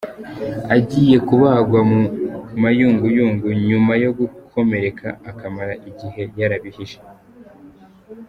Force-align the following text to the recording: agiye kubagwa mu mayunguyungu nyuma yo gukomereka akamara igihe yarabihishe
agiye 0.75 1.17
kubagwa 1.27 1.79
mu 1.89 2.01
mayunguyungu 2.61 3.47
nyuma 3.67 3.93
yo 4.03 4.11
gukomereka 4.17 5.07
akamara 5.29 5.73
igihe 5.89 6.21
yarabihishe 6.39 6.99